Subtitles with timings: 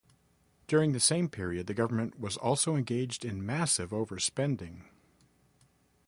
[0.65, 4.85] During the same period the government was also engaged in massive overspending.